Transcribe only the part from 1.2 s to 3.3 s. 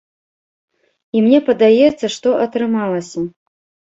мне падаецца, што атрымалася.